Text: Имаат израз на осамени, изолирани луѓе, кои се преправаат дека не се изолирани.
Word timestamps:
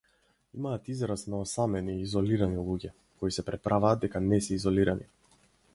Имаат 0.57 0.87
израз 0.93 1.25
на 1.33 1.41
осамени, 1.45 1.99
изолирани 2.07 2.59
луѓе, 2.69 2.93
кои 3.19 3.37
се 3.39 3.47
преправаат 3.53 4.05
дека 4.07 4.27
не 4.33 4.45
се 4.49 4.55
изолирани. 4.61 5.11